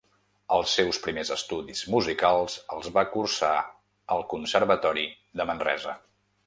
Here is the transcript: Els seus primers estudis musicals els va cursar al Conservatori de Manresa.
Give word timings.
Els 0.55 0.71
seus 0.77 0.99
primers 1.07 1.31
estudis 1.35 1.83
musicals 1.97 2.57
els 2.77 2.91
va 2.97 3.05
cursar 3.17 3.53
al 4.17 4.27
Conservatori 4.35 5.09
de 5.43 5.51
Manresa. 5.53 5.99